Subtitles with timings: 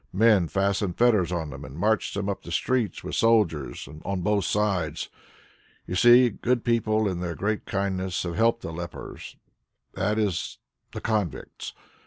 [0.11, 4.45] Men fasten fetters on them and march them up the streets with soldiers on both
[4.45, 5.09] sides.
[5.85, 9.35] You see, good people in their great kindness have helped the lepers,
[9.93, 10.57] that is
[10.93, 11.73] the convicts.